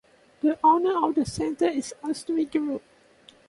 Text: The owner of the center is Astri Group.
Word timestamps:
The 0.41 0.57
owner 0.63 1.05
of 1.07 1.13
the 1.13 1.25
center 1.25 1.67
is 1.67 1.93
Astri 2.03 2.51
Group. 2.51 2.81